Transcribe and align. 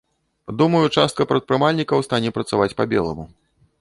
Думаю, 0.61 0.81
частка 1.01 1.27
прадпрымальнікаў 1.31 2.01
стане 2.07 2.33
працаваць 2.39 2.73
па-беламу. 2.81 3.29